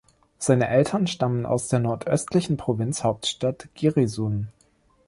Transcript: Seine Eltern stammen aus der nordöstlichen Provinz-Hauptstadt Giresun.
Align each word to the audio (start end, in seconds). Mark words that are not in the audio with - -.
Seine 0.39 0.67
Eltern 0.67 1.05
stammen 1.05 1.45
aus 1.45 1.67
der 1.67 1.77
nordöstlichen 1.77 2.57
Provinz-Hauptstadt 2.57 3.69
Giresun. 3.75 4.47